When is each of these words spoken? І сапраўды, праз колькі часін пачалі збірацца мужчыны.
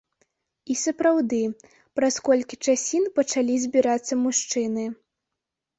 І 0.73 0.77
сапраўды, 0.83 1.41
праз 1.99 2.15
колькі 2.31 2.59
часін 2.71 3.03
пачалі 3.19 3.55
збірацца 3.69 4.13
мужчыны. 4.25 4.93